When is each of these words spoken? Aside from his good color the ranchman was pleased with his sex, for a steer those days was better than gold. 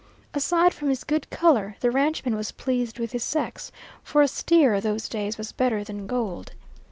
Aside 0.33 0.73
from 0.73 0.89
his 0.89 1.03
good 1.03 1.29
color 1.29 1.75
the 1.81 1.91
ranchman 1.91 2.35
was 2.35 2.51
pleased 2.51 2.97
with 2.97 3.11
his 3.11 3.23
sex, 3.23 3.71
for 4.01 4.23
a 4.23 4.27
steer 4.27 4.81
those 4.81 5.07
days 5.07 5.37
was 5.37 5.51
better 5.51 5.83
than 5.83 6.07
gold. 6.07 6.53